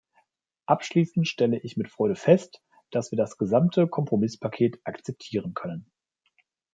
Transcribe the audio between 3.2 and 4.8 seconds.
gesamte Kompromisspaket